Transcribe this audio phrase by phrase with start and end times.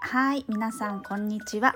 [0.00, 1.74] はい皆さんこんにちは。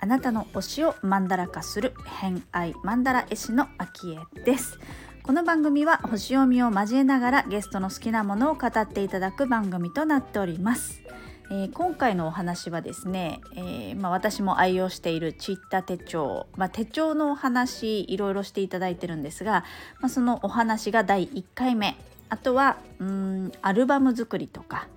[0.00, 4.78] あなたの推しをマンダラ化する偏愛マンダラ絵師のアキエです。
[5.22, 11.02] この番組は星読みを交えながらゲストの好きなものを語っていただく番組となっております。
[11.50, 19.64] えー、今回のお話はですね、えー、まあ、私も愛用しているチッタ手帳、まあ、手帳のお話いろいろしていただいてるんですが、
[20.00, 21.96] まあ、そのお話が第1回目
[22.28, 24.88] あとはうんアルバム作りとか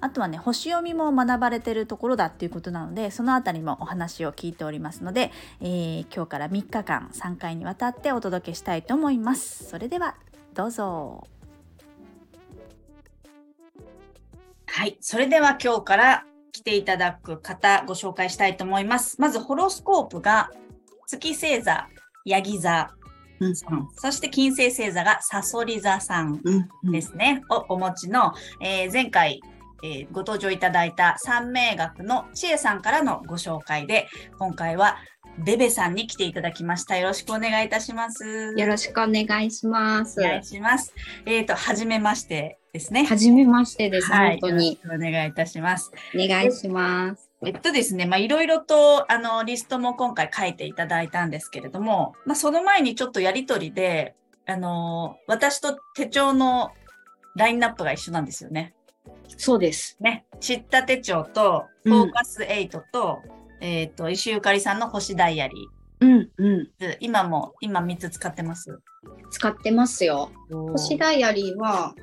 [0.00, 9.64] あとはね星読みも学ばれてるところだっていうことなのでその辺りもお話を聞いておりますので、えー、今日から3日間3回にわたってお届けしたいと思います。
[9.64, 10.14] それでは
[10.54, 11.37] どうぞ。
[14.78, 20.52] はいそれでは今日から来ていただく方ご紹介したいと思いますまずホロスコープが
[21.08, 21.88] 月星座
[22.24, 22.88] ヤギ座
[23.40, 26.40] うん、そして金星星座がサソリ座さん
[26.92, 29.40] ですね、うんうん、をお持ちの、えー、前回
[29.82, 34.96] えー、ご登場いただいた三名学の千恵さんからのご紹介で、今回は
[35.44, 36.96] ベベさんに来ていただきました。
[36.96, 38.54] よろしくお願いいたします。
[38.56, 40.20] よろしくお願いします。
[40.20, 40.92] お願いします。
[41.26, 43.04] えっ、ー、と、はじめましてですね。
[43.04, 44.78] はじめましてです、はい、本当に。
[44.84, 45.90] お願いいたします。
[46.14, 47.30] お願いします。
[47.44, 54.14] えっとですね、まあ、いろいろと、あの、リストも今回書いていただいたんですけれども、まあ、その前にちょっとやりとりで、
[54.46, 56.72] あの、私と手帳の
[57.36, 58.74] ラインナップが一緒なんですよね。
[59.36, 59.96] そうです。
[60.00, 60.26] ね。
[60.40, 63.20] ちった手帳と、フォーカス8と、
[63.60, 65.78] うん、えっ、ー、と、石ゆかりさんの星ダイアリー。
[66.00, 66.68] うんうん。
[67.00, 68.78] 今も、今3つ使ってます？
[69.30, 70.30] 使ってますよ。
[70.50, 71.94] 星ダイアリーは、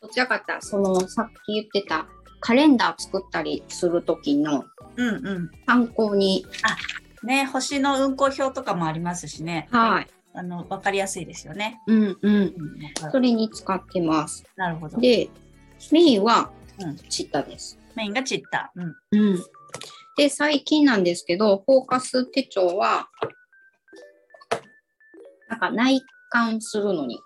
[0.00, 2.06] どちらかったその、さっき言ってた、
[2.40, 4.64] カレンダー作ったりするときの、
[4.96, 5.50] うんうん。
[5.66, 6.46] 参考に。
[6.62, 9.68] あ、ね、星の運行表とかもありますしね。
[9.70, 10.06] はい。
[10.32, 11.80] あの、わかりやすいですよね。
[11.86, 12.54] うんうん。
[13.10, 14.44] それに使ってます。
[14.56, 14.98] なるほど。
[14.98, 15.28] で、
[15.92, 16.50] メインは
[17.08, 17.78] チッタです。
[17.94, 18.72] メインがチッタ。
[18.74, 18.96] うん。
[19.10, 19.44] うん。
[20.16, 23.08] で、最近なんですけど、フォーカス手帳は、
[25.48, 27.18] なんか内観するのに。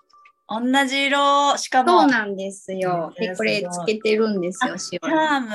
[0.47, 2.01] 同じ色、しかも。
[2.01, 3.13] そうなんですよ。
[3.17, 5.09] で、これつけてるんですよ、シワ。
[5.09, 5.49] ーム。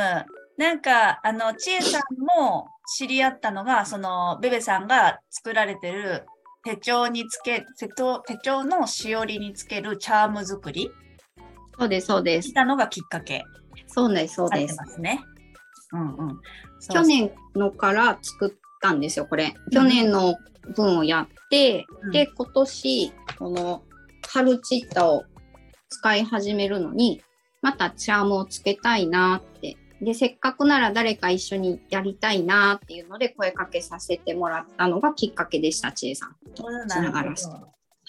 [0.56, 6.26] なんか、あの、ちえさんも知り合ったのが、その、ベベさんが作られてる
[6.64, 10.90] 手帳につけ、手帳のしおりにつけるチャーム作り。
[11.78, 12.48] そうです、そうです。
[12.48, 13.44] 来たのがきっかけ。
[13.86, 14.76] そうです、そうです。
[14.76, 15.20] ますね。
[15.92, 16.40] うんうん。
[16.92, 18.52] 去年のから作っ
[18.82, 19.54] たんですよ、これ。
[19.72, 20.34] 去年の
[20.74, 23.82] 分をやって、うん、で、今年、この
[24.32, 25.24] 春チッタを
[25.88, 27.20] 使い始めるのに、
[27.62, 29.76] またチャームをつけたいなって。
[30.00, 36.36] で、せっかくなら誰か一緒にやりたいなっていうので声かけさせてもらったのがきっかけでした、ちえさん。
[36.54, 36.62] つ
[36.96, 37.56] ながらせて。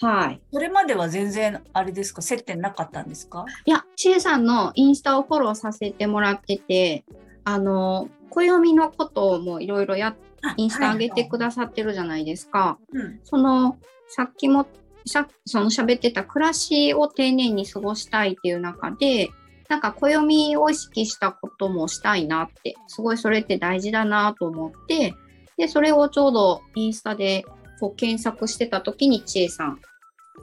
[0.00, 0.40] はい。
[0.52, 3.44] それまでは全然あれですか、接点なかったんですか？
[3.66, 7.04] いや、ちえさんのインスタをフォローさせてもらってて、
[7.42, 10.14] あの、暦のこともいろいろや
[10.56, 12.58] インスタ上げてくださってるじゃないですか。
[12.58, 13.76] はいはい、その、
[14.08, 14.66] さっきも
[15.06, 19.30] しゃその喋ってた暮らしを丁寧に過ごしたいっていう中で、
[19.68, 25.14] なんか暦を意識したこともしたいなって、すごいそれって大事だなと思って、
[25.56, 27.44] で、それをちょうどインスタで
[27.80, 29.80] こう検索してた時にちえさん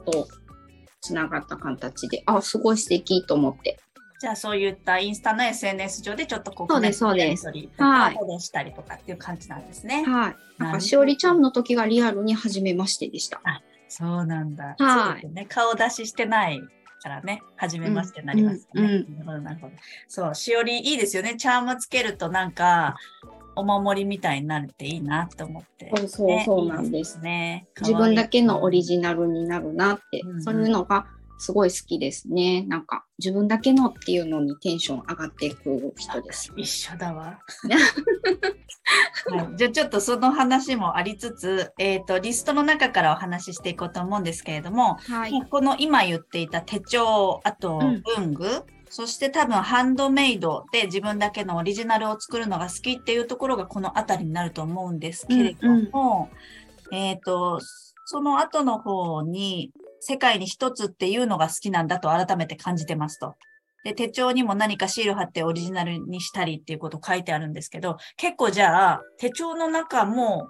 [0.04, 0.28] と
[1.00, 3.78] つながった形で、あ、すごい素敵と思って。
[4.20, 7.46] じゃあそういったインスタの SNS 上でちょっとこう、そうです、そうです。
[7.46, 8.14] はい。
[8.14, 10.04] フォローしたりとかっていう感じなんですね。
[10.04, 10.36] はい。
[10.58, 13.40] なんかしおりちゃんの時がリアルに初めましてでした。
[13.44, 14.76] あ、そうなんだ。
[14.78, 15.28] はい。
[15.28, 16.60] ね、顔出ししてない
[17.02, 18.82] からね、初めましてになりますね。
[18.82, 19.72] うん、うん、なるほど、なるほど。
[20.08, 21.36] そう、しおりいいですよね。
[21.36, 22.96] チャームつけるとなんか、
[23.56, 27.66] お守りみたいになるっていいなって思って、そうそうそうなんですね。
[27.80, 31.06] 自分だけのオリジナルになるなって、うんうん、そういうのが
[31.38, 32.64] すごい好きですね。
[32.68, 36.52] なんか自分だけのっていうのにテンション上がっていく人です。
[36.56, 37.38] 一緒だわ。
[39.36, 47.78] はい、じゃあちょっとその話もありつつ、えっ、ー、と、リストの中からお話ししていこうと思うんですけれども、はい、この今言っていた手帳、あと
[48.16, 48.62] 文具、うん。
[48.88, 56.28] そして多分ハンドメイドで自分だけのオリジナルを作るのが好きっていうところがこの辺りになると思うんですけれども、
[56.90, 57.60] うんうん、えっ、ー、と、
[58.04, 59.70] その後の方に
[60.00, 63.36] 世界に一つっていうのが好きなんだと改めて感じてますと。
[63.84, 70.48] で、手帳にも何かシール貼ってオリジナルにしたりっていうこと書いてあるんですけど、結構じゃあ手帳の中も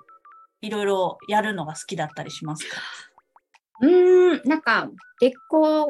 [0.61, 2.77] いろいろやるのが好きだったりしますか？
[3.83, 4.91] うーん、なんか、
[5.21, 5.87] 月光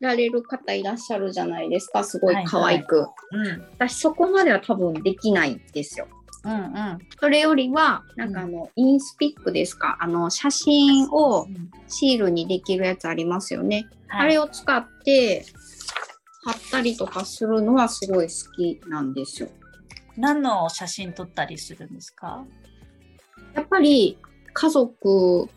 [0.00, 6.06] られる方いらっしゃるじゃないですかすごい可愛く、はいはい、うん、私そこまでは多分できないんですよ。
[6.44, 6.98] うんうん。
[7.18, 9.96] それよりは、なんかあの、インスピックですか？
[10.00, 11.48] あの、写真を
[11.88, 13.88] シールにできるやつありますよね。
[14.08, 15.44] あれをを使って、
[16.46, 19.48] 貼ったりとかするのはすごい好きなんですよ。
[20.16, 22.44] 何の写真撮ったりするんですか？
[23.54, 24.16] やっぱり
[24.52, 25.48] 家族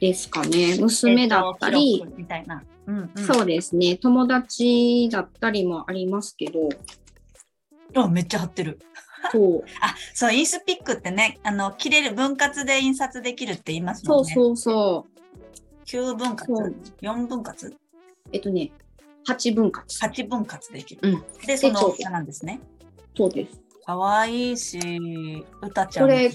[0.00, 0.76] ですかね。
[0.78, 2.62] 娘だったり、えと記録みたいな。
[2.86, 3.96] うんうん、そうですね。
[3.96, 6.68] 友達だったりもありますけど、
[7.96, 8.78] あめっちゃ貼ってる。
[9.32, 14.34] そう、 あそうインスピックってねあの切れる分割で印刷できるって言いますもんね。
[14.34, 15.84] そうそうそう。
[15.86, 16.44] 9分割？
[16.46, 17.74] そう4分割？
[18.32, 18.70] えっとね、
[19.28, 19.84] 8分割。
[20.00, 21.00] 8分割できる。
[21.02, 22.60] うんでその大きさなんですね。
[23.16, 23.60] そうです。
[23.84, 24.78] かわいいし
[25.60, 26.32] うたちゃんもこれ、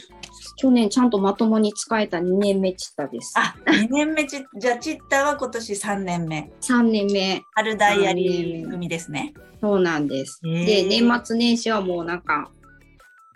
[0.58, 3.34] 去年ちゃんとまともに使えた2年目チッタです。
[3.38, 7.42] あ2年目ち じゃあチッタは今年3年目3年目。
[7.56, 9.34] 春ダイアリー組ですね。
[9.62, 10.42] そうなんです。
[10.44, 12.52] で、年末年始はもうなんか、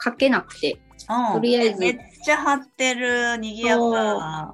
[0.03, 0.79] 書けなくて、
[1.09, 4.53] うんとりあえずめっちゃ貼ってるにぎやか。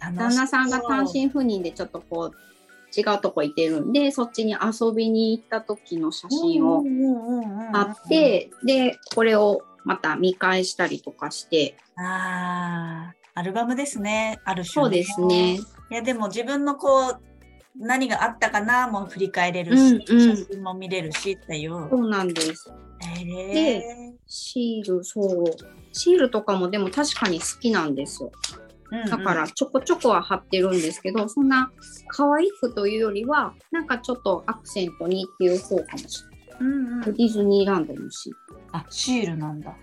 [0.00, 2.51] 旦那さんが単身赴任でちょっとこう、
[2.96, 6.82] 違うとこ行ってるんで、そっちに遊びに行った時の写真を
[7.72, 14.40] あって、で、これをまた見返したりとかして、ああ、アルバムですね。
[14.44, 15.54] ある種、そうですね。。
[15.54, 15.60] い
[15.90, 17.20] や、でも自分のこう、
[17.76, 21.88] 何があったかなも振り返れるし、うんうん写真も見れるしっていう。
[21.90, 22.70] そうなんです。
[23.00, 25.44] へでーシール、そう。
[25.92, 28.30] シールとかもでも確かに好きなんですよ。
[28.92, 31.72] うんうんだからちょこちょこは貼ってるんですけど、そんな
[32.08, 37.12] 可愛くというよりは、なんかちょっとアクセントにっていう方かもしれうんうんない。
[37.12, 38.38] ディズニーランドのシール。
[38.72, 39.74] あ、シールなんだ。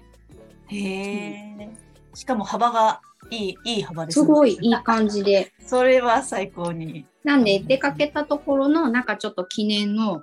[0.68, 1.70] へえ。
[2.14, 3.02] しかも幅が
[3.32, 5.52] いい、いい幅ですすごいいい感じで。
[5.66, 7.06] それは最高に。
[7.24, 10.22] なんで出かけたところのなんかちょっと記念の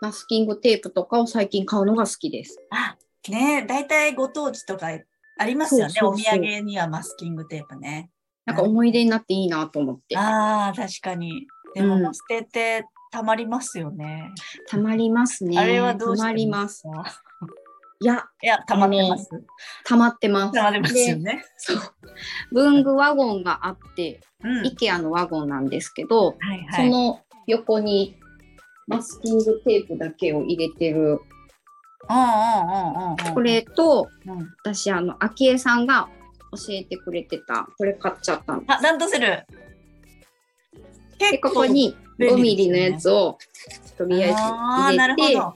[0.00, 2.60] マスキングテープとかを最近買うのが好きです。
[2.70, 2.96] あ、
[3.30, 4.88] ねえ、大体ご当地とか
[5.38, 5.92] ありますよね。
[5.92, 8.10] そうそうそうお土産にはマスキングテープね。
[8.46, 10.16] なんか思い出になっていいなと思って。
[10.16, 11.46] ああ、確かに。
[11.74, 14.32] でも、うん捨ててたまりますよね。
[14.68, 15.58] たまりますね。
[15.58, 16.84] あれはどうしてたまります。
[18.00, 19.30] いや、いや、たまってます。
[19.84, 20.52] たまってます。
[20.52, 21.44] たまってますよね。
[21.56, 21.78] そう。
[22.52, 24.66] 文具ワゴンがあって、うん。
[24.66, 26.90] IKEA のワゴンなんですけど、はいはい。
[26.90, 28.16] その横に
[28.86, 31.20] マスキングテープだけを入れてる。
[33.34, 34.48] これと、うん。
[34.62, 36.08] 私、あの、昭恵さんが
[36.56, 38.72] 教えてくれてた、これ買っちゃったんです。
[38.72, 39.44] あ、ランドセル。
[41.18, 43.38] で、ここに便利5ミリのやつを、
[43.96, 45.54] とりあえず入れて、ほど。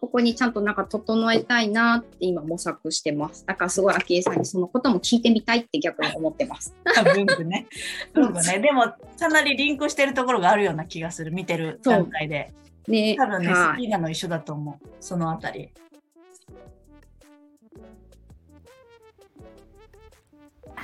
[0.00, 3.44] ここにちゃんとなんか整えたいなって今模索してます。
[3.46, 6.74] だからすごい昭恵さんにそのことも聞いてみたいって逆に思ってます。
[7.14, 7.66] 文具ね。
[8.14, 8.60] 文具ね。
[8.60, 8.82] でも、
[9.18, 11.32] かなりリンクしてるところがあるような気がする。
[11.32, 12.52] 見てる段階で。
[12.86, 13.16] ね。
[13.18, 13.76] 多分ね、はい。
[13.76, 14.88] 好きなの一緒だと思う。
[15.00, 15.70] そのあたり。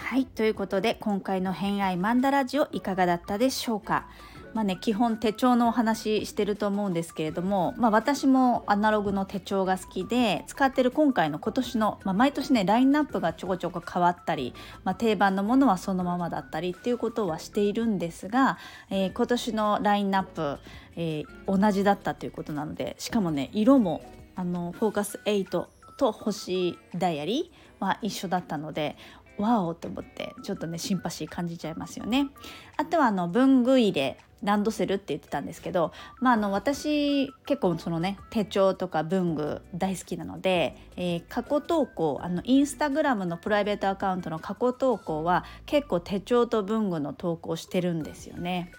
[0.05, 4.07] はいということで今回の「偏愛マンダラジオ」いかがだったでしょうか？
[4.53, 14.53] まあね基本手帳のお話してると思うんですけれども、まあ、私もアナログの手帳が好きで使ってる今回の今年の、まあ、毎年ねラインナップがちょこちょこ変わったり、
[14.85, 18.59] まあ、定番のものはそのままだったりっていうことはしているんですが、
[18.91, 20.59] えー今年のラインナップ、
[20.97, 24.03] えー同じだったということなのでしかもね色も
[24.37, 25.67] あのフォーカス8
[25.97, 28.97] と星ダイアリーは一緒だったので
[29.39, 32.29] わおと思ってちょっとねシンパシー感じちゃいますよね。
[32.77, 48.71] あとはあの文具入れランドセルって言ってたんですけど、まあ、あの私結構そのね手帳とか文具大好きなので、えー過去投稿あのインスタグラムのプライベートアカウントの過去投稿は結構手帳と文具の投稿してるんですよね。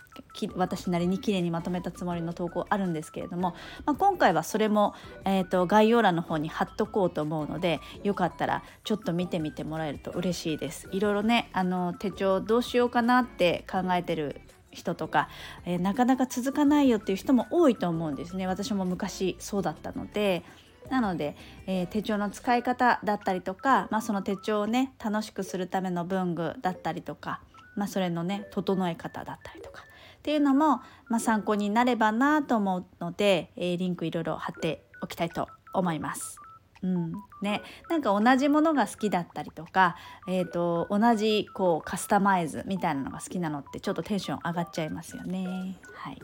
[0.56, 3.56] 私なりに綺麗にまとめたつもりの投稿あるんですけれども、
[3.86, 4.94] まあ、今回はそれも、
[5.26, 10.90] えー、と概要欄の方に貼っとこうと思うのでよかったらちょっと見てみてもらえると嬉しいです。
[10.92, 14.42] いろいろねあの手帳どうしようかなって考えてる
[14.76, 15.30] 人とか、
[15.66, 20.44] えーなかなか続かないよっていう人も多いと思うんですね私も昔そうだったので
[20.90, 27.42] なので、えー手帳の使い方だったりとか、まあ、その手帳をね楽しくするための文具だったりとか、
[27.76, 29.84] まあ、それのね整え方だったりとか
[30.26, 36.40] っていうのも、まあ、参考になればなと思うので、えーリンクいろいろ貼っておきたいと思います。
[36.82, 37.14] うん
[37.44, 39.96] ね、なんか同じものが好きだったりとか、
[40.28, 45.78] えー、と同じこうカスタマイズみたいなのが好きなのってちょっとテンション上がっちゃいますよね。
[45.94, 46.20] はい、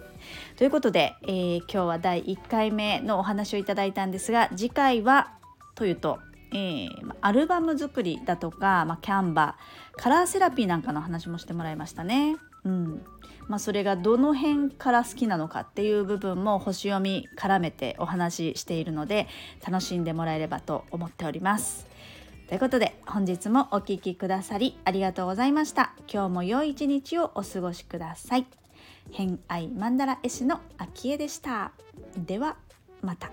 [0.58, 5.34] ということで、えー今日は第1回目のお話をいただいたんですが次回は
[5.76, 6.18] というと、
[6.54, 6.88] えー
[7.22, 12.38] アルバム作りだとか、まあ、キャンバーカラーセラピーなんかの話もしてもらいましたね。
[12.64, 13.06] うん
[13.48, 19.28] まあ、それがどの辺から好きなのかっていう部分も星読み絡めてお話ししているので
[19.66, 21.86] 楽しんでもらえればと思っております。
[22.48, 28.46] ということで本日もお聴きくださりありがとうございました今日も良い一日をお過ごしください
[29.12, 31.72] 偏愛マンダラ絵師の秋江でした
[32.18, 32.58] では
[33.02, 33.32] また